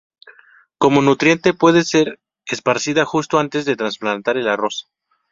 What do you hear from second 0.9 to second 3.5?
nutriente puede ser esparcida justo